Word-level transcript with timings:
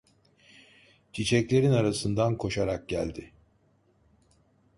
Çiçeklerin 1.13 1.71
arasından 1.71 2.37
koşarak 2.37 2.89
geldi. 2.89 3.31